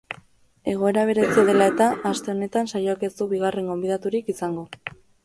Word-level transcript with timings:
Egoera 0.71 1.01
berezia 1.09 1.43
dela 1.49 1.67
eta, 1.71 1.89
aste 2.11 2.33
honetan 2.35 2.71
saioak 2.73 3.05
ez 3.09 3.11
du 3.21 3.29
bigarren 3.35 3.71
gonbidaturik 3.73 4.33
izango. 4.35 4.65